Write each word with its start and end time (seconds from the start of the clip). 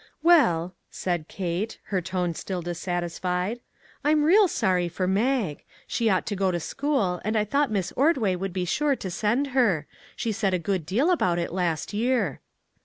"Well," 0.23 0.73
said 0.89 1.27
Kate, 1.27 1.77
her 1.93 2.01
tone 2.01 2.33
still 2.33 2.63
dissatisfied," 2.63 3.59
I'm 4.03 4.23
real 4.23 4.47
sorry 4.47 4.89
for 4.89 5.05
Mag; 5.05 5.63
she 5.85 6.09
ought 6.09 6.25
to 6.25 6.35
go 6.35 6.49
to 6.49 6.59
school, 6.59 7.21
and 7.23 7.37
I 7.37 7.45
thought 7.45 7.69
Miss 7.69 7.91
Ordway 7.95 8.35
would 8.35 8.51
be 8.51 8.65
sure 8.65 8.95
to 8.95 9.11
send 9.11 9.47
her; 9.49 9.85
she 10.15 10.31
said 10.31 10.55
a 10.55 10.57
good 10.57 10.87
deal 10.87 11.11
about 11.11 11.37
it 11.37 11.53
last 11.53 11.93
year." 11.93 12.41